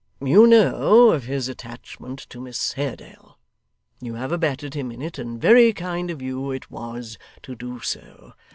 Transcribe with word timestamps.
You 0.19 0.47
know 0.47 1.11
of 1.11 1.25
his 1.25 1.47
attachment 1.47 2.21
to 2.31 2.41
Miss 2.41 2.73
Haredale. 2.73 3.37
You 3.99 4.15
have 4.15 4.31
abetted 4.31 4.73
him 4.73 4.91
in 4.91 4.99
it, 4.99 5.19
and 5.19 5.39
very 5.39 5.73
kind 5.73 6.09
of 6.09 6.23
you 6.23 6.49
it 6.49 6.71
was 6.71 7.19
to 7.43 7.53
do 7.53 7.81
so. 7.81 8.33